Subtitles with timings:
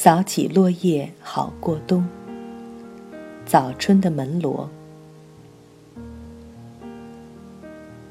[0.00, 2.06] 扫起落叶好过冬。
[3.44, 4.70] 早春的门罗。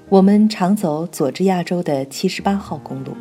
[0.10, 3.14] 我们常走佐治亚州的七十八号公路，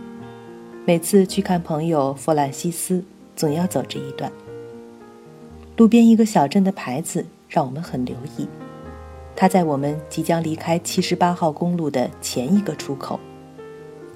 [0.84, 3.04] 每次去看朋友弗兰西斯，
[3.36, 4.32] 总要走这一段。
[5.76, 8.48] 路边一个小镇的牌子让我们很留意，
[9.36, 13.20] 它在我们即将离开七十八号公路的前一个出口。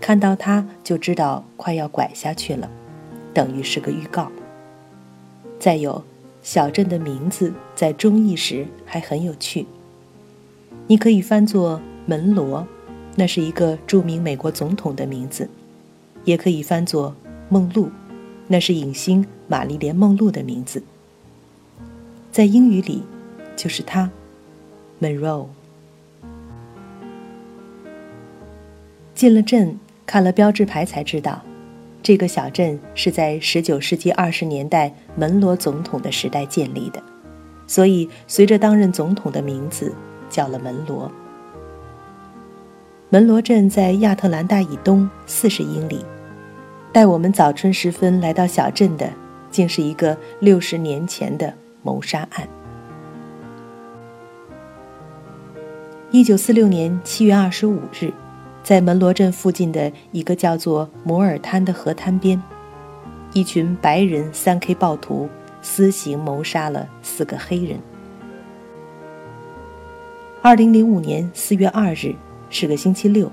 [0.01, 2.69] 看到它就知道快要拐下去了，
[3.33, 4.29] 等于是个预告。
[5.61, 6.03] 再有，
[6.43, 9.67] 小镇的名字在中译时还很有趣。
[10.89, 12.67] 你可以翻作门罗，
[13.15, 15.45] 那是一个著名美国总统的名字；
[16.25, 17.15] 也可以翻作
[17.51, 17.91] 梦露，
[18.49, 20.83] 那是影星玛丽莲梦露的名字。
[22.33, 23.03] 在英语里，
[23.55, 24.11] 就是他
[25.01, 25.47] ，Monroe。
[29.15, 29.79] 进了镇。
[30.07, 31.41] 看了标志牌才知道，
[32.03, 37.03] 这个小镇是在19世纪20年代门罗总统的时代建立的，
[37.67, 39.93] 所以随着当任总统的名字
[40.29, 41.11] 叫了门罗。
[43.11, 46.05] 门罗镇在亚特兰大以东40英里。
[46.93, 49.09] 带我们早春时分来到小镇的，
[49.51, 52.49] 竟是一个60年前的谋杀案。
[56.11, 58.13] 1946年7月25日。
[58.63, 62.41] 在门罗镇附近的一个叫做摩尔滩的河滩边，
[63.33, 65.29] 一群白人三 K 暴徒
[65.63, 67.79] 私刑谋杀了四个黑人。
[70.43, 72.15] 二零零五年四月二日
[72.49, 73.31] 是个星期六，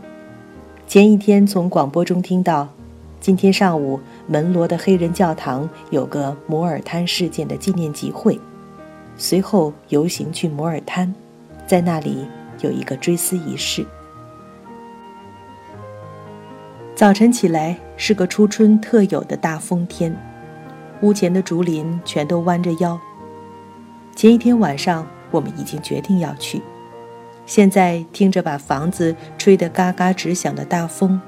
[0.87, 2.67] 前一天从广播中听到，
[3.19, 8.39] 今天上午门罗的黑人教堂有个摩尔滩事件的纪念集会，
[9.17, 11.13] 随后游行去摩尔滩，
[11.65, 12.25] 在那里
[12.61, 13.85] 有一个追思仪式。
[16.97, 20.11] 早晨起来是个初春特有的大风天，
[21.01, 22.99] 屋前的竹林全都弯着腰。
[24.15, 26.59] 前一天晚上我们已经决定要去，
[27.45, 31.21] 现在听着把房子吹得嘎嘎直响的大风，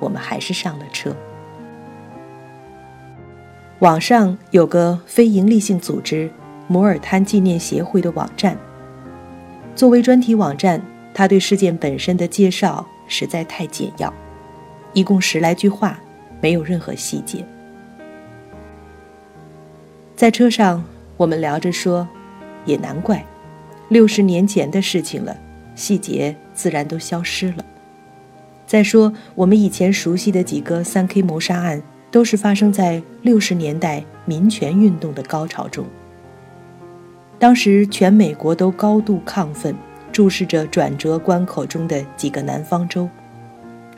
[0.00, 1.14] 我们还是上了车。
[3.78, 6.28] 网上有个非营利性组织——
[6.66, 8.58] 摩尔滩纪念协会的网站。
[9.76, 10.82] 作为专题网站，
[11.14, 14.12] 它对事件本身的介绍实在太简要。
[14.94, 15.98] 一共十来句话，
[16.40, 17.44] 没有任何细节。
[20.16, 20.82] 在车上，
[21.16, 22.08] 我们聊着说
[22.64, 23.24] ：“也难怪，
[23.88, 25.36] 六十年前的事情了，
[25.74, 27.64] 细节自然都消失了。
[28.66, 31.82] 再说，我们以前熟悉的几个三 K 谋杀案，
[32.12, 35.84] 都是发生在六十年代民权运动的高潮中。
[37.40, 39.74] 当时全美国都高度亢奋，
[40.12, 43.08] 注视着转折关口中的几个南方州。”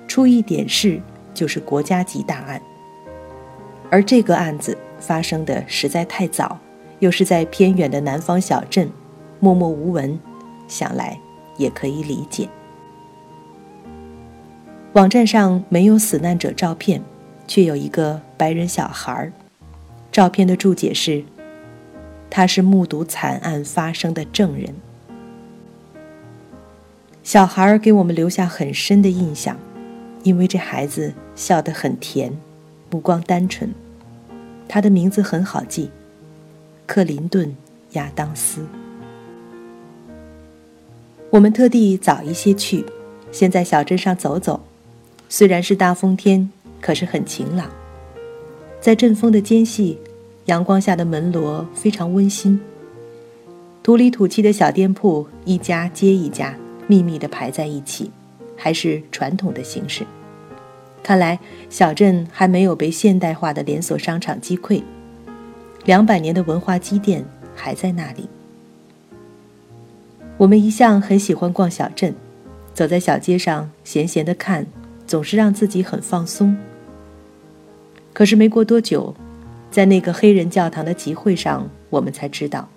[0.09, 1.00] 出一点事
[1.34, 2.61] 就是国家级大案，
[3.91, 6.59] 而这个案子发生的实在太早，
[7.00, 8.91] 又是在偏远的南方小镇，
[9.41, 10.19] 默默无闻，
[10.69, 11.19] 想来
[11.56, 12.49] 也可以理解。
[14.93, 17.03] 网站上没有死难者照片，
[17.47, 19.31] 却有一个白人小孩
[20.11, 21.22] 照片的注解是：
[22.31, 24.75] 他是目睹惨案发生的证人。
[27.22, 29.59] 小孩给我们留下很深的印象。
[30.27, 32.37] 因为这孩子笑得很甜，
[32.91, 33.73] 目光单纯，
[34.67, 35.89] 他的名字很好记，
[36.85, 37.47] 克林顿·
[37.93, 38.67] 亚当斯。
[41.31, 42.85] 我们特地早一些去，
[43.31, 44.61] 先在小镇上走走。
[45.29, 46.51] 虽然是大风天，
[46.81, 47.71] 可是很晴朗。
[48.81, 49.97] 在阵风的间隙，
[50.47, 52.61] 阳光下的门罗非常温馨。
[53.81, 56.57] 土里土气的小店铺，一家接一家，
[56.89, 58.11] 密密地排在一起。
[58.59, 60.05] 还是传统的形式。
[61.06, 61.39] 看来
[61.71, 64.83] 小镇还没有被现代化的连锁商场击溃，
[65.84, 67.25] 两百年的文化积淀
[67.55, 68.28] 还在那里。
[70.37, 72.12] 我们一向很喜欢逛小镇，
[72.75, 74.66] 走在小街上闲闲的看，
[75.07, 76.57] 总是让自己很放松。
[78.13, 79.15] 可是没过多久，
[79.71, 82.69] 在那个黑人教堂的集会上，我们才知道，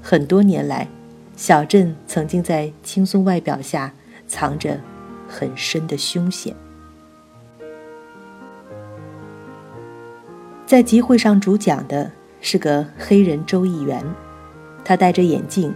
[0.00, 0.88] 很多年来，
[1.36, 3.92] 小镇曾经在轻松外表下。
[4.26, 4.80] 藏着
[5.28, 6.52] 很深的凶险。
[10.66, 12.10] 在集会上主讲的
[12.40, 14.04] 是个黑人州议员，
[14.84, 15.72] 他戴着眼镜，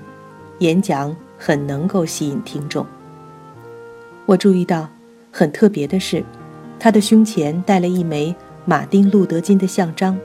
[0.59, 2.85] 演讲很能够吸引听众。
[4.27, 4.89] 我注意到，
[5.31, 6.25] 很特别的是，
[6.77, 8.35] 他的胸前戴了一枚
[8.65, 10.19] 马丁·路德·金的像章。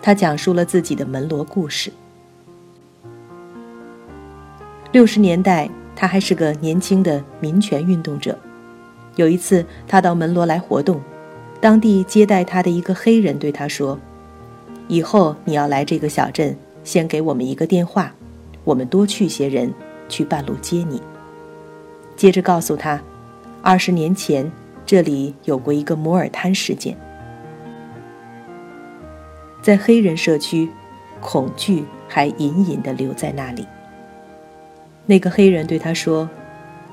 [0.00, 1.92] 他讲述了自己的门罗故事。
[4.92, 5.68] 六十年代。
[5.96, 8.34] 他还是个年轻的民权运动者。
[9.16, 10.98] 有一次，他到门罗来活动，
[11.60, 13.98] 当地接待他的一个黑人对他说
[14.88, 18.14] ：“以后你要来这个小镇，先给我们一个电话，
[18.64, 19.70] 我们多去些人
[20.08, 21.02] 去半路接你。
[22.16, 23.02] 接着告诉他，
[23.60, 24.50] 二十年前
[24.86, 26.96] 这里有过一个摩尔滩事件，
[29.60, 30.68] 在黑人社区，
[31.20, 33.66] 恐惧还隐隐地留在那里。
[35.04, 36.28] 那个黑人对他说：“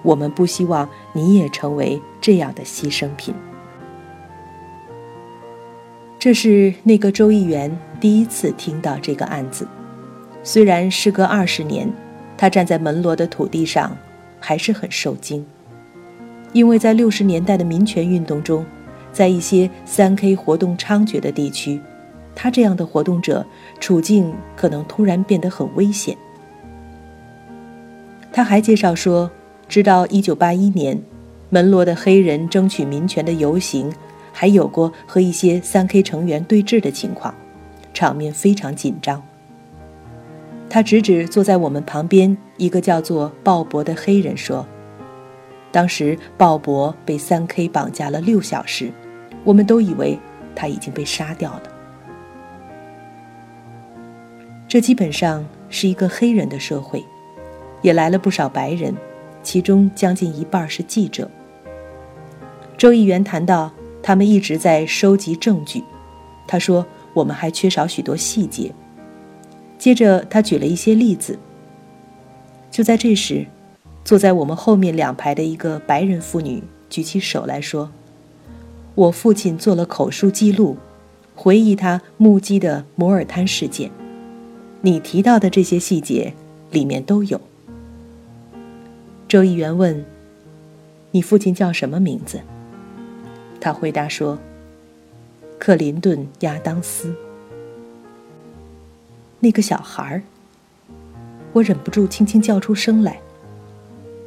[0.04, 3.34] 我们不希望你也成为这样的牺牲品。”
[6.28, 7.72] 这是那个州议员
[8.02, 9.66] 第一次听到这个案子。
[10.44, 11.90] 虽然时隔二十年，
[12.36, 13.96] 他站在门罗的土地上，
[14.38, 15.46] 还是很受惊，
[16.52, 18.66] 因为在六十年代的民权运动中，
[19.14, 21.80] 在一些三 K 活动猖獗的地区，
[22.36, 23.46] 他这样的活动者
[23.80, 26.18] 处境可能突然变得很危险。
[28.34, 29.32] 他还介绍说，
[29.70, 31.02] 直到1981年，
[31.50, 33.90] 门罗的黑人争取民权的游行，
[34.40, 37.34] 还有过和一些 3K 成员对峙的情况，
[37.92, 39.20] 场面非常紧张。
[40.70, 44.64] 他指指坐在我们旁边一个叫做鲍勃的黑人说
[45.74, 48.92] ：“当时鲍勃被 3K 绑架了六小时，
[49.44, 50.20] 我们都以为
[50.56, 51.64] 他已经被杀掉了。”
[54.70, 57.04] 这基本上是一个黑人的社会。
[57.82, 58.94] 也来了不少白人，
[59.42, 61.28] 其中将近一半是记者。
[62.78, 63.72] 周议员谈到，
[64.08, 65.84] 他们一直在收集证据。
[66.48, 68.74] 他说：“我们还缺少许多细节。”
[69.78, 71.38] 接着，他举了一些例子。
[72.72, 73.46] 就在这时，
[74.06, 77.92] 坐在我们后面两排的一个白人妇女举起手来说
[78.96, 80.78] ：“我父亲做了口述记录，
[81.36, 83.92] 回忆他目击的摩尔滩事件。
[84.80, 86.34] 你提到的这些细节，
[86.72, 87.42] 里面都有。”
[89.28, 90.06] 周议员问
[91.12, 92.40] ：“你父亲叫什么名字？”
[93.60, 94.38] 他回答说
[95.60, 97.14] ：“克林顿·亚当斯。”
[99.40, 100.22] 那个小孩儿，
[101.54, 103.20] 我忍不住轻轻叫出声来。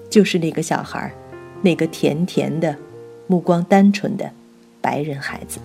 [0.08, 1.12] 就是那个小孩儿，
[1.62, 2.76] 那个甜甜的、
[3.28, 4.28] 目光单纯的
[4.80, 5.60] 白人孩子。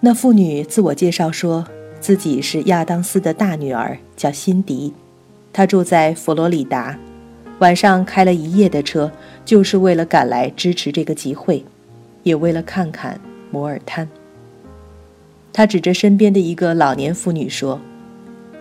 [0.00, 1.66] 那妇女自我介绍说
[2.00, 4.94] 自己是亚当斯的大女儿，叫辛迪，
[5.52, 6.98] 她住在佛罗里达。
[7.62, 9.12] 晚上开了一夜的车，
[9.44, 11.64] 就是为了赶来支持这个集会，
[12.24, 13.20] 也为了看看
[13.52, 14.08] 摩尔滩。
[15.52, 17.80] 他指着身边的一个老年妇女说：“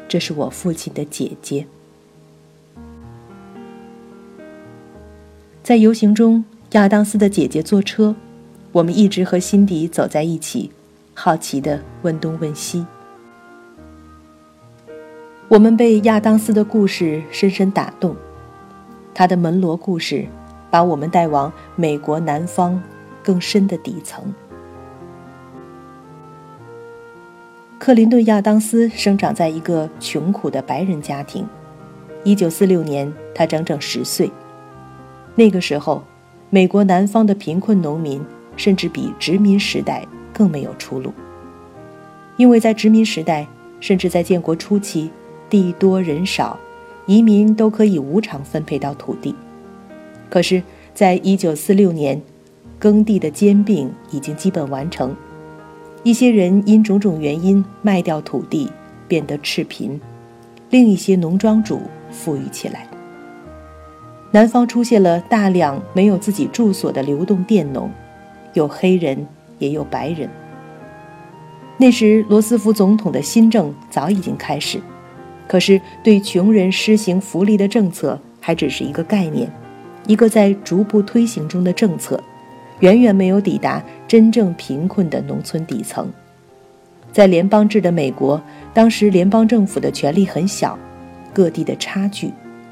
[0.07, 1.65] 这是我父亲的姐姐。”
[5.63, 8.15] 在游行中，亚当斯的姐姐坐车，
[8.71, 10.69] 我们一直和辛迪走在一起，
[11.15, 12.86] 好奇地问东问西。
[15.48, 18.15] 我们被亚当斯的故事深深打动。
[19.13, 20.25] 他的门罗故事，
[20.69, 22.81] 把我们带往美国南方
[23.24, 24.34] 更深的底层。
[27.78, 31.48] 克林顿·亚当斯生长在一个穷苦的白人家庭。
[32.24, 34.31] 1946年，他整整十岁。
[35.34, 36.04] 那个时候，
[36.52, 38.24] 美国南方的贫困农民
[38.56, 41.12] 甚至比殖民时代更没有出路，
[42.38, 43.48] 因为在殖民时代，
[43.80, 45.10] 甚至在建国初期，
[45.50, 46.60] 地多人少。
[47.07, 49.36] 移民都可以无偿分配到土地，
[50.30, 50.62] 可是，
[50.93, 52.22] 在一九四六年，
[52.77, 55.15] 耕地的兼并已经基本完成，
[56.03, 58.70] 一些人因种种原因卖掉土地，
[59.08, 60.00] 变得赤贫，
[60.70, 61.81] 另一些农庄主
[62.12, 62.88] 富裕起来。
[64.29, 67.91] 南方出现了大量没有自己住所的流动佃农，
[68.53, 69.27] 有黑人
[69.60, 70.29] 也有白人。
[71.77, 74.79] 那时，罗斯福总统的新政早已经开始。
[75.51, 79.51] 可是，对穷人施行福利的政策还只是一个概念，
[80.08, 82.17] 一个在逐步推行中的政策，
[82.79, 86.10] 远远没有抵达真正贫困的农村底层。
[87.12, 88.41] 在联邦制的美国，
[88.74, 90.79] 当时联邦政府的权力很小，
[91.34, 92.31] 各地的差距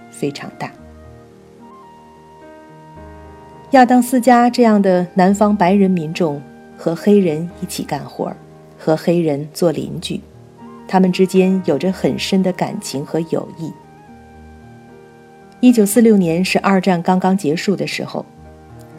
[0.09, 0.71] 非常大。
[3.71, 6.41] 亚当斯家这样的南方白人民众
[6.77, 8.33] 和黑人一起干活，
[8.77, 10.21] 和黑人做邻居。
[10.91, 13.71] 他们之间有着很深的感情和友谊。
[15.59, 18.25] 一九四六年是二战刚刚结束的时候，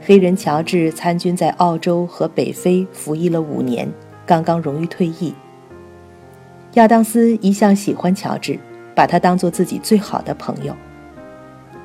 [0.00, 3.90] 黑人乔治参军在澳洲和北非服役了五年，
[4.24, 5.34] 刚刚荣誉退役。
[6.74, 8.56] 亚当斯一向喜欢乔治，
[8.94, 10.72] 把他当做自己最好的朋友。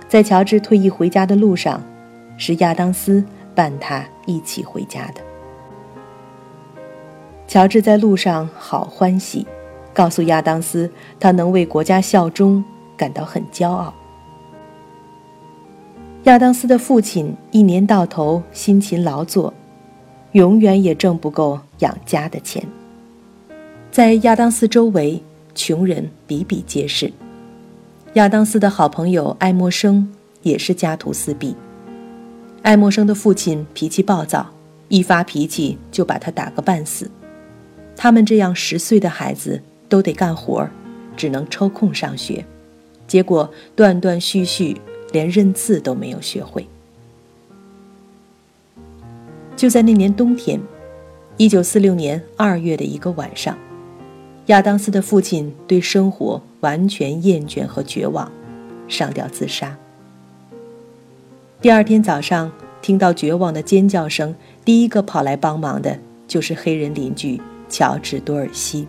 [0.07, 1.81] 在乔治退役回家的路上，
[2.37, 5.21] 是亚当斯伴他一起回家的。
[7.47, 9.47] 乔治在路上好欢喜。
[9.95, 12.61] 告诉亚当斯，他能为国家效忠，
[12.97, 13.93] 感到很骄傲。
[16.25, 19.53] 亚当斯的父亲一年到头辛勤劳作，
[20.33, 22.61] 永远也挣不够养家的钱。
[23.89, 25.23] 在亚当斯周围，
[25.53, 27.09] 穷人比比皆是。
[28.15, 31.55] 亚当斯的好朋友爱默生也是家徒四壁。
[32.63, 34.45] 爱默生的父亲脾气暴躁，
[34.89, 37.09] 一发脾气就把他打个半死。
[37.95, 40.67] 他们这样十岁的孩子都得干活，
[41.15, 42.45] 只能抽空上学，
[43.07, 44.75] 结果断断续续，
[45.11, 46.67] 连认字都没有学会。
[49.55, 50.59] 就在那年冬天，
[51.37, 53.57] 一九四六年二月的一个晚上，
[54.47, 58.31] 亚当斯的父亲对生活完全厌倦和绝望，
[58.87, 59.77] 上吊自杀。
[61.61, 62.51] 第二天早上，
[62.81, 67.39] 听到绝望的尖叫声，第一个跑来帮忙的就是黑人邻居
[67.69, 68.85] 乔治多尔西。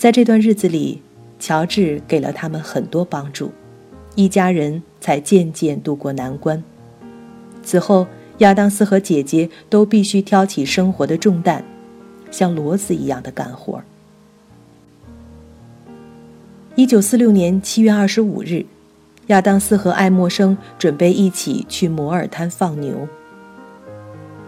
[0.00, 1.02] 在这段日子里，
[1.38, 3.50] 乔治给了他们很多帮助，
[4.14, 6.64] 一家人才渐渐渡过难关。
[7.62, 8.06] 此后。
[8.38, 11.62] 亚当斯和姐姐都必须挑起生活的重担，
[12.30, 13.82] 像骡子一样的干活。
[16.74, 18.64] 一九四六年七月二十五日，
[19.26, 23.06] 亚当斯和爱默生准备一起去摩尔滩放牛。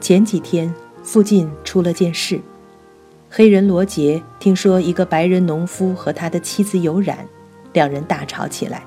[0.00, 2.40] 前几天附近出了件事，
[3.34, 7.26] 黑人罗杰听说一个白人农夫和他的妻子有染，
[7.72, 8.84] 两人大吵起来。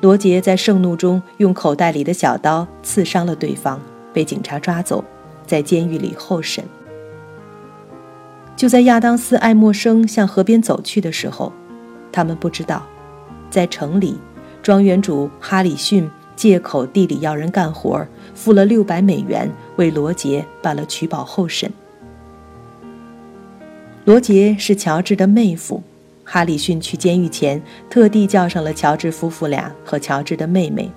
[0.00, 3.80] 罗杰在盛怒中用口袋里的小刀刺伤了对方。
[4.12, 5.04] 被警察抓走，
[5.46, 6.64] 在监狱里候审。
[8.56, 11.52] 就在亚当斯、爱默生向河边走去的时候，
[12.10, 12.84] 他们不知道，
[13.48, 14.18] 在城里，
[14.60, 18.04] 庄园主哈里逊借口地里要人干活，
[18.34, 21.72] 付了六百美元为罗杰办了取保候审。
[24.04, 25.80] 罗杰是乔治的妹夫，
[26.24, 30.90] 哈里逊去监狱前特地叫上了乔治夫妇俩和乔治的妹妹，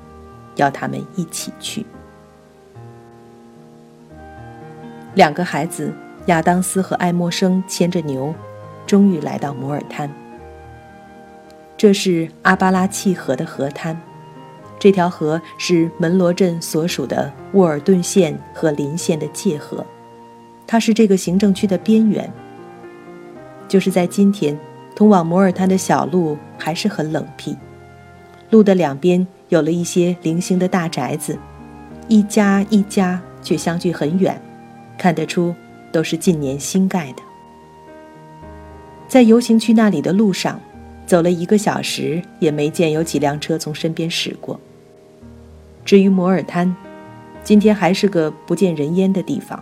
[0.56, 1.86] 要他们一起去。
[5.14, 5.94] 两个孩子
[6.26, 8.34] 亚当斯和爱默生牵着牛，
[8.88, 10.12] 终于来到摩尔滩。
[11.78, 13.96] 这是阿巴拉契河的河滩，
[14.80, 19.86] 这条河是门罗镇所属的沃尔顿县和邻县的界河，
[20.66, 22.28] 它是这个行政区的边缘。
[23.68, 24.58] 就是在今天，
[24.96, 27.56] 通往摩尔滩的小路还是很冷僻，
[28.50, 31.38] 路的两边有了一些零星的大宅子，
[32.08, 34.40] 一家一家却相距很远。
[34.98, 35.54] 看得出，
[35.92, 37.22] 都是近年新盖的。
[39.08, 40.60] 在游行区那里的路上，
[41.06, 44.60] 走了一个小时，也没见有几辆车从身边驶过。
[45.84, 46.74] 至于摩尔滩，
[47.44, 49.62] 今天还是个不见人烟的地方，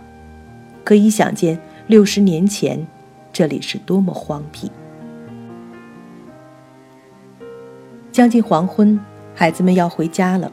[0.84, 1.58] 可以想见
[1.88, 2.86] 六十年前
[3.34, 4.70] 这里是多么荒僻。
[8.12, 8.98] 将近黄昏，
[9.34, 10.50] 孩子们要回家了。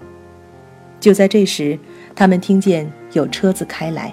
[0.99, 1.77] 就在这时，
[2.15, 4.11] 他们听见有车子开来。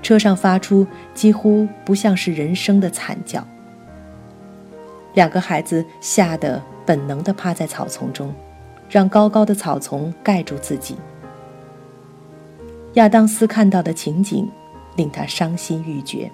[0.00, 3.44] 车上发出几乎不像是人声的惨叫。
[5.14, 8.32] 两个孩子吓得本能地趴在草丛中，
[8.88, 10.96] 让高高的草丛盖住自己。
[12.92, 14.48] 亚当斯看到的情景
[14.94, 16.30] 令他伤心欲绝。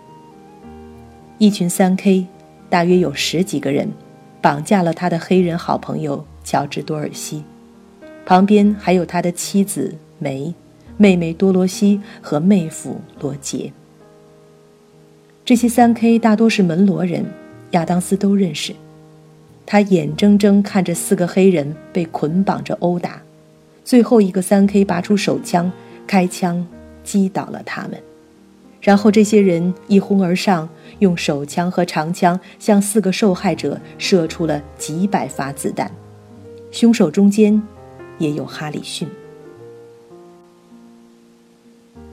[1.42, 2.24] 一群三 K，
[2.70, 3.88] 大约有十几个人，
[4.40, 7.42] 绑架了他的黑人好朋友乔治多尔西，
[8.24, 10.54] 旁边还有他的妻子梅。
[10.96, 13.72] 妹妹多罗西和妹夫罗杰，
[15.44, 17.26] 这些三 K 大多是门罗人，
[17.72, 18.72] 亚当斯都认识。
[19.66, 23.20] 他眼睁睁看着四个黑人被捆绑着殴打，
[23.84, 25.72] 最后一个三 K 拔出手枪，
[26.06, 26.64] 开枪
[27.02, 28.00] 击倒了他们。
[28.82, 35.90] 然后这些人一哄而上，用手枪和长枪向四个受害者射出了几百发子弹。
[36.72, 37.62] 凶手中间
[38.18, 39.06] 也有哈里逊。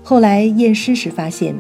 [0.03, 1.55] 后来验尸时发现，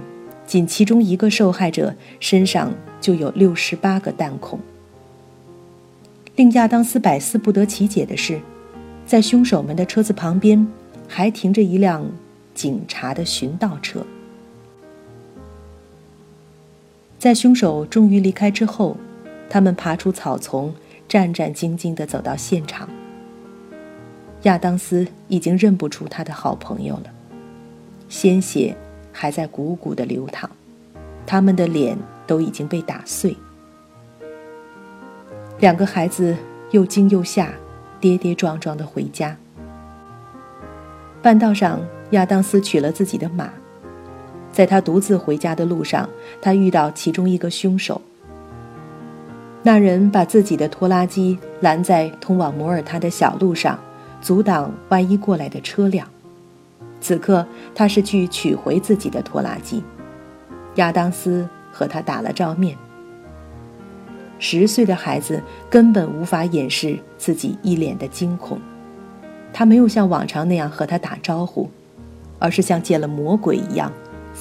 [0.45, 4.59] 仅其中一个受害者身上就有六十八个弹孔。
[6.35, 8.39] 令亚当斯百思不得其解的是，
[9.07, 10.67] 在凶手们的车子旁边，
[11.07, 12.05] 还停着一辆
[12.53, 14.05] 警察的巡道车。
[17.19, 18.95] 在凶手终于离开之后，
[19.49, 20.73] 他们爬出草丛，
[21.05, 22.87] 战战兢兢地走到现场。
[24.43, 27.11] 亚当斯已经认不出他的好朋友了。
[28.07, 28.73] 鲜血
[29.11, 30.49] 还在汩汩的流淌，
[31.25, 33.35] 他们的脸都已经被打碎。
[35.59, 36.33] 两个孩子
[36.71, 37.53] 又惊又吓，
[37.99, 39.35] 跌跌撞撞的回家。
[41.21, 43.51] 半道上，亚当斯取了自己的马，
[44.59, 46.09] 在他独自回家的路上，
[46.41, 48.01] 他遇到其中一个凶手。
[49.63, 53.79] 那人把自己的拖拉机拦在通往摩尔滩的小路上，
[54.21, 56.05] 阻挡万一过来的车辆。
[56.99, 59.81] 此刻，他是去取回自己的拖拉机。
[60.75, 62.77] 亚当斯和他打了照面。
[64.39, 68.59] 十岁的孩子根本无法掩饰自己一脸的惊恐，
[69.53, 71.69] 他没有像往常那样和他打招呼，
[72.39, 73.89] 而是像见了魔鬼一样，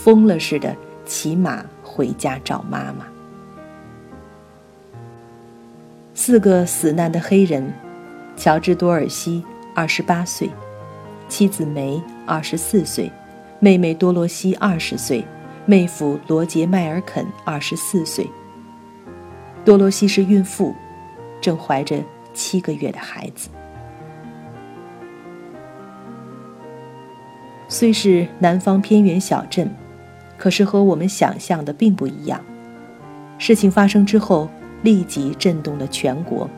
[0.02, 0.74] 疯了似的
[1.04, 3.04] 骑马回家找妈妈。
[6.14, 7.72] 四个死难的黑人：
[8.36, 10.48] 乔治·多尔西，二十八岁；
[11.28, 13.10] 妻子梅，二十四岁；
[13.58, 15.24] 妹妹多罗西，二十岁；
[15.66, 18.28] 妹夫罗杰·迈尔肯，二十四岁。
[19.64, 20.74] 多罗西是孕妇，
[21.40, 22.00] 正怀着
[22.32, 23.48] 七个月的孩子。
[27.68, 29.70] 虽是南方偏远小镇，
[30.38, 32.40] 可是和我们想象的并不一样。
[33.36, 34.48] 事情发生之后，
[34.82, 36.48] 立即震动了全国。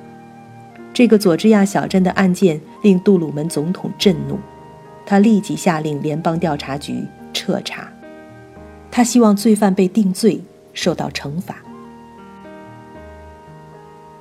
[0.92, 4.38] 这个佐治亚小镇的案件令杜鲁门总统震怒，
[5.06, 7.90] 他立即下令联邦调查局彻查。
[8.90, 10.40] 他希望罪犯被定罪，
[10.74, 11.56] 受到惩罚。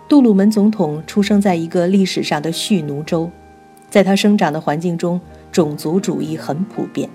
[0.07, 3.29] 杜鲁门总统出生在一个历史上的蓄奴州，
[3.89, 5.19] 在他生长的环境中，
[5.51, 7.09] 种族主义很普遍。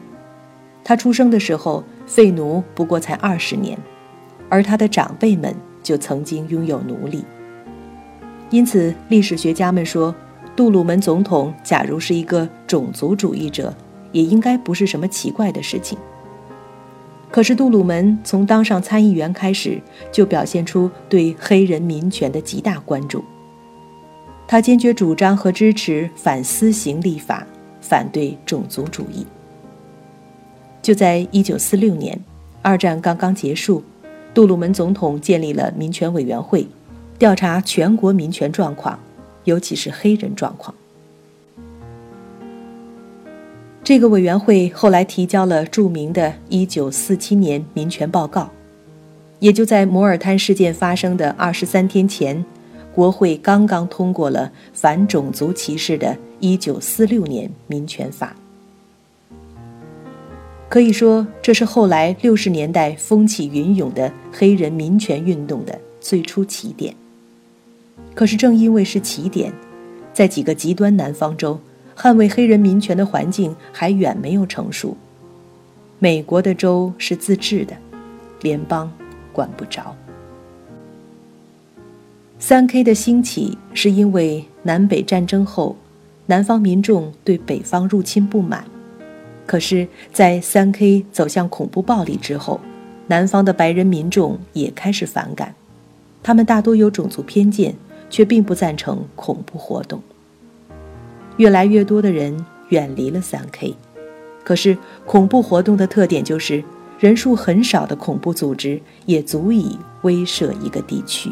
[0.84, 3.76] 他出生的时候，废奴不过才二十年，
[4.50, 7.24] 而他的长辈们就曾经拥有奴隶。
[8.50, 10.14] 因此，历史学家们说，
[10.54, 13.74] 杜鲁门总统假如是一个种族主义者，
[14.12, 15.98] 也应该不是什么奇怪的事情。
[17.30, 19.80] 可是杜鲁门从当上参议员开始，
[20.12, 23.24] 就表现出对黑人民权的极大关注。
[24.46, 27.44] 他坚决主张和支持反私刑立法，
[27.80, 29.26] 反对种族主义。
[30.84, 32.20] 就在1946年，
[32.60, 33.82] 二战刚刚结束，
[34.34, 36.66] 杜鲁门总统建立了民权委员会，
[37.18, 39.00] 调查全国民权状况，
[39.44, 40.74] 尤其是黑人状况。
[43.82, 48.50] 这个委员会后来提交了著名的1947年民权报告，
[49.38, 52.44] 也就在摩尔滩事件发生的二十三天前，
[52.94, 58.36] 国会刚刚通过了反种族歧视的1946年民权法。
[60.74, 66.92] 可以说，这是后来六十年代风起云涌的黑人民权运动的最初起点。
[68.12, 69.52] 可是，正因为是起点，
[70.12, 71.60] 在几个极端南方州。
[71.96, 74.96] 捍卫黑人民权的环境还远没有成熟。
[76.00, 77.76] 美国的州是自治的，
[78.42, 78.92] 联邦
[79.32, 79.94] 管不着。
[82.40, 85.76] 三 K 的兴起是因为南北战争后，
[86.26, 88.64] 南方民众对北方入侵不满。
[89.46, 92.60] 可是，在三 K 走向恐怖暴力之后，
[93.08, 95.54] 南方的白人民众也开始反感。
[96.22, 97.74] 他们大多有种族偏见，
[98.08, 100.00] 却并不赞成恐怖活动。
[101.36, 103.76] 越来越多的人远离了三 K，
[104.42, 106.64] 可是恐怖活动的特点就是
[106.98, 111.30] 人数很少的恐怖组织也足以威慑一个地区。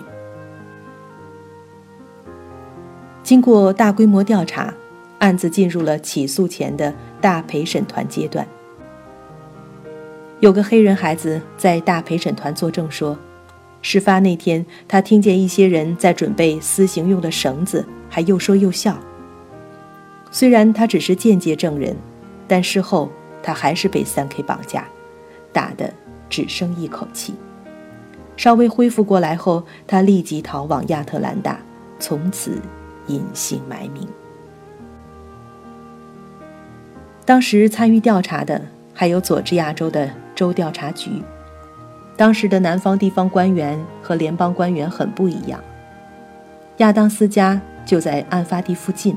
[3.23, 4.75] 经过大规模调查，
[5.21, 8.47] 案子进入了起诉前的大陪审团阶段。
[10.41, 13.17] 有个黑人孩子在大陪审团作证说，
[13.81, 18.99] 事发那天他听见一些人在准备私刑用的绳子，还又说又笑。
[20.33, 21.97] 虽然他只是间接证人，
[22.49, 23.09] 但事后
[23.41, 24.85] 他还是被三 K 绑架，
[25.53, 25.95] 打得
[26.29, 27.35] 只剩一口气。
[28.37, 31.61] 稍微恢复过来后，他立即逃往亚特兰大，
[32.01, 32.61] 从此
[33.07, 34.09] 隐姓埋名。
[37.25, 38.61] 当时参与调查的
[38.93, 41.23] 还有佐治亚州的州调查局。
[42.17, 45.63] 当时的南方地方官员和联邦官员很不一样。
[46.79, 49.17] 亚当斯家就在案发地附近。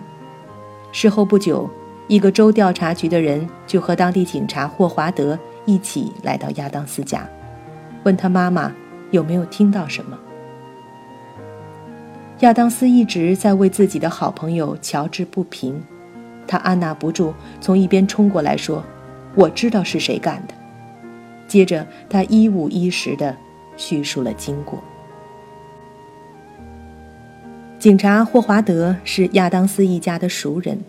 [0.92, 1.70] 事后不久，
[2.08, 7.28] 一个州调查局的人就和当地警察霍华德一起来到亚当斯家，
[8.04, 8.72] 问他妈妈
[9.12, 10.18] 有没有听到什么。
[12.40, 15.82] 亚当斯一直在为自己的好朋友乔治不平，
[16.48, 18.84] 他按捺不住，从一边冲过来说
[19.36, 20.54] ：“我知道是谁干的。”
[21.48, 23.36] 接着，他一五一十地
[23.78, 24.84] 叙述了经过。
[27.78, 30.80] 警察霍华德是亚当斯一家的熟人。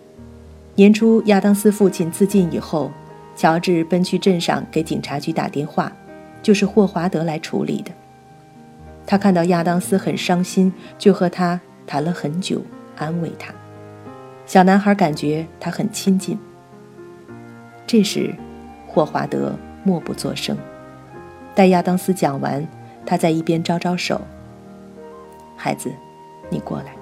[0.75, 2.91] 年初，亚当斯父亲自尽以后，
[3.35, 5.93] 乔治奔去镇上给警察局打电话，
[6.43, 7.91] 就是霍华德来处理的。
[9.07, 12.63] 他看到亚当斯很伤心，就和他谈了很久，
[12.97, 13.55] 安慰他。
[14.47, 16.39] 小男孩感觉他很亲近。
[17.87, 18.35] 这时，
[18.87, 19.55] 霍华德
[19.85, 20.57] 默不作声，
[21.55, 22.67] 待亚当斯讲完，
[23.05, 24.21] 他在一边招招手
[25.57, 25.93] ：“孩子。”
[26.49, 26.95] 你过来。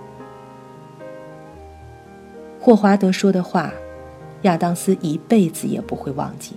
[2.59, 3.71] 霍华德说的话，
[4.43, 6.57] 亚当斯一辈子也不会忘记。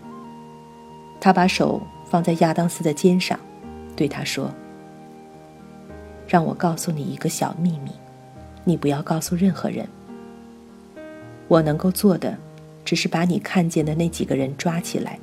[1.20, 3.38] 他把手放在亚当斯的肩上，
[3.94, 4.50] 对他说
[6.30, 7.92] ：“让我告诉你一个小秘密，
[8.64, 9.86] 你不要告诉任何人。
[11.48, 12.38] 我能够做的，
[12.84, 15.20] 只是把你看见的那几个人抓起来。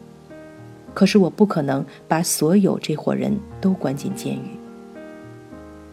[0.93, 4.59] 可是我不可能把所有这伙人都关进监狱。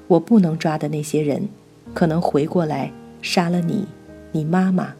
[0.08, 1.48] 我不能抓的那些人，
[1.94, 2.91] 可能回过来
[3.22, 3.88] 杀了你、
[4.32, 4.94] 你妈妈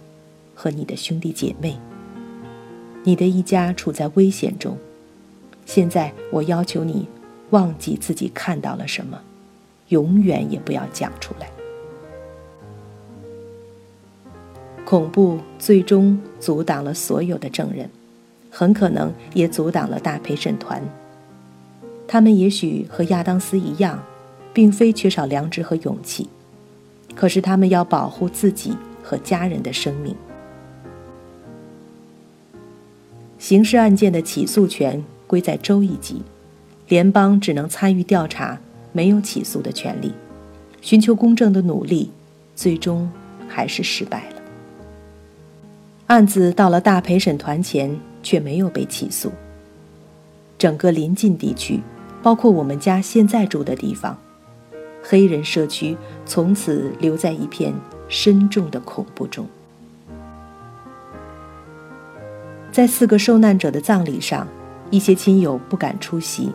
[0.56, 1.78] 和你的兄弟姐妹。
[3.04, 4.78] 你的一家处在危险中。
[5.66, 7.08] 现在我要求你。”
[7.52, 9.20] 忘记自己看到了什么，
[9.90, 11.50] 永远也不要讲出来。
[14.92, 17.90] 恐怖最终阻挡了所有的证人，
[18.50, 20.84] 很可能也阻挡了大陪审团。
[22.06, 24.04] 他们也许和亚当斯一样，
[24.52, 26.28] 并非缺少良知和勇气，
[27.16, 30.14] 可是他们要保护自己和家人的生命。
[33.40, 36.22] 刑事案件的起诉权归在州一级。
[36.90, 38.60] 联邦只能参与调查，
[38.92, 40.12] 没有起诉的权利。
[40.82, 42.12] 寻求公正的努力，
[42.58, 43.10] 最终
[43.48, 44.41] 还是失败了。
[46.12, 49.32] 案子到了大陪审团前，却没有被起诉。
[50.58, 51.80] 整个临近地区，
[52.22, 54.18] 包括我们家现在住的地方，
[55.02, 55.96] 黑人社区
[56.26, 57.74] 从此留在一片
[58.10, 59.48] 深重的恐怖中。
[62.74, 64.46] 在四个受难者的葬礼上，
[64.90, 66.52] 一些亲友不敢出席。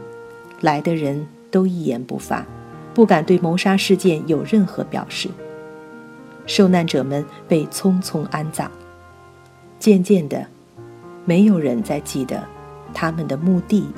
[0.61, 2.45] 来的人都一言不发，
[2.92, 5.31] 不敢对谋杀事件有任何表示。
[6.45, 8.71] 受难者们被匆匆安葬，
[9.79, 10.47] 渐渐的，
[11.25, 12.43] 没有人再记得
[12.93, 13.89] 他们的墓地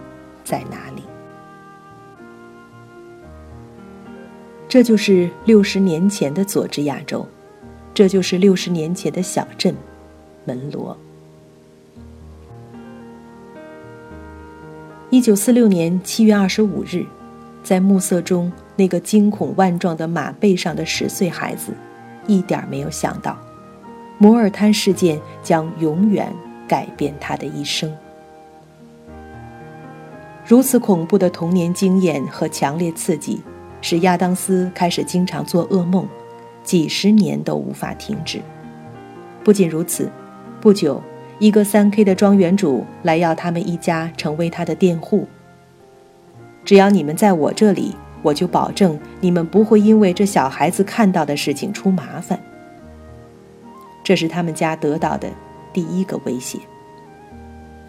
[0.44, 1.02] 在哪里。
[4.68, 7.26] 这就是六十年前的佐治亚州，
[7.94, 9.74] 这就是六十年前的小镇
[10.44, 10.96] 门罗。
[15.08, 17.06] 一九四六年七月二十五日，
[17.62, 21.72] 在暮色中，那个惊恐万状的马背上的十岁孩子，
[22.26, 23.38] 一点没有想到，
[24.18, 26.30] 摩尔滩事件将永远
[26.66, 27.92] 改变他的一生。
[30.44, 33.40] 如此恐怖的童年经验和强烈刺激，
[33.80, 36.06] 使亚当斯开始经常做噩梦，
[36.62, 38.40] 几十年都无法停止。
[39.44, 40.10] 不仅如此，
[40.60, 41.02] 不久。
[41.40, 45.24] 一个三 K 的庄园主来要他们一家成为他的佃户。
[46.64, 52.40] 只要你们在我这里，我就保证你们不会因为这小孩子看到的事情出麻烦。
[54.08, 55.28] 这是他们家得到的
[55.70, 56.58] 第一个威胁。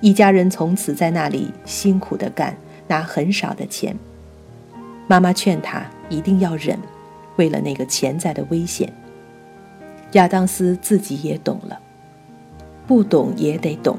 [0.02, 2.58] 一家人从此在那里辛苦的干，
[2.90, 3.96] 拿很少的钱。
[5.08, 6.78] 妈妈劝他一定要忍，
[7.38, 8.92] 为了那个潜在的危险。
[10.12, 11.80] 亚当斯自己也懂了。
[12.86, 13.98] 不懂也得懂，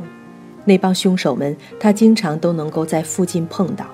[0.66, 3.86] 那帮凶手们，他经常都能够在附近碰到。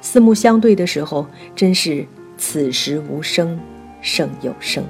[0.00, 1.26] 四目相对的时候，
[1.56, 2.06] 真是
[2.38, 3.58] 此时无声
[4.00, 4.84] 胜有声。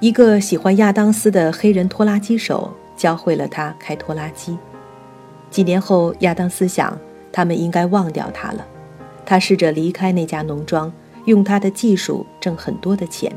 [0.00, 4.56] 一个喜欢亚当斯的黑人拖拉机手教会了他开拖拉机。
[5.50, 6.96] 几年后，亚当斯想，
[7.32, 8.64] 他们应该忘掉他了。
[9.26, 10.92] 他试着离开那家农庄，
[11.24, 13.32] 用他的技术挣很多的钱。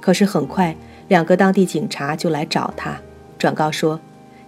[0.00, 0.74] 可是很快。
[1.08, 3.00] 两个当地警察就来找他，
[3.38, 3.98] 转告说，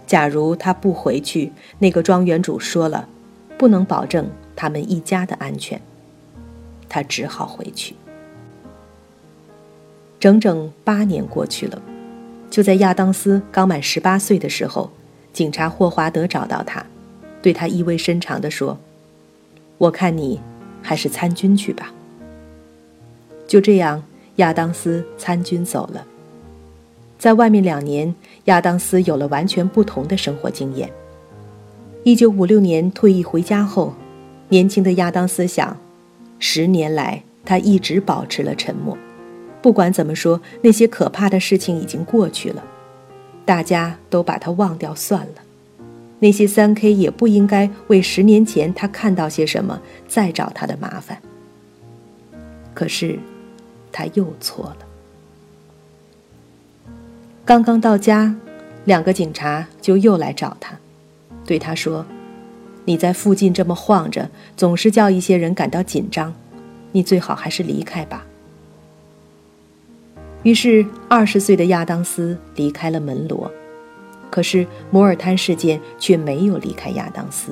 [0.05, 3.07] 假如他不回去，那个庄园主说了，
[3.57, 5.81] 不能保证他们一家的安全。
[6.87, 7.95] 他只好回去。
[10.21, 11.81] 整整八年过去了，
[12.51, 14.91] 就在亚当斯刚满十八岁的时候，
[15.33, 16.85] 警察霍华德找到他，
[17.41, 18.77] 对他意味深长地说
[19.79, 20.39] ：“我看你
[20.79, 21.91] 还是参军去吧。”
[23.49, 24.03] 就这样，
[24.35, 26.05] 亚当斯参军走了。
[27.17, 28.13] 在外面两年，
[28.45, 30.87] 亚当斯有了完全不同的生活经验。
[32.03, 33.95] 一九五六年退役回家后，
[34.49, 35.75] 年轻的亚当斯想，
[36.37, 38.95] 十年来他一直保持了沉默。
[39.61, 42.63] 不管怎么说，那些可怕的事情已经过去了，
[43.45, 45.35] 大家都把它忘掉算了。
[46.19, 51.17] 那些三 K 也不应该为十年前他看到些什么再找他的麻烦。
[52.73, 53.19] 可是，
[53.91, 54.77] 他又错了。
[57.43, 58.35] 刚刚到家，
[58.85, 60.77] 两个警察就又来找他，
[61.45, 62.05] 对他说
[62.85, 66.33] ：“你在附近这么晃着，总是叫一些人感到紧张，
[66.91, 68.25] 你最好还是离开吧。”
[70.43, 73.51] 于是，二十岁的亚当斯离开了门罗，
[74.29, 77.51] 可是摩尔滩事件却没有离开亚当斯。